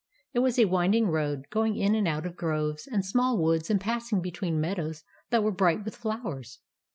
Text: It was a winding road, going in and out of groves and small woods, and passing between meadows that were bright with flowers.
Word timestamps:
It 0.33 0.39
was 0.39 0.57
a 0.57 0.65
winding 0.65 1.05
road, 1.09 1.45
going 1.51 1.75
in 1.77 1.93
and 1.93 2.07
out 2.07 2.25
of 2.25 2.35
groves 2.35 2.87
and 2.87 3.05
small 3.05 3.37
woods, 3.37 3.69
and 3.69 3.79
passing 3.79 4.19
between 4.19 4.59
meadows 4.59 5.03
that 5.29 5.43
were 5.43 5.51
bright 5.51 5.85
with 5.85 5.95
flowers. 5.95 6.57